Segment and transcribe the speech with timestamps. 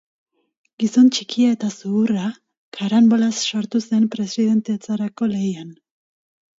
[0.83, 2.25] Gizon txikia eta zuhurra,
[2.79, 5.75] karanbolaz sartu zen presidentetzarako lehian.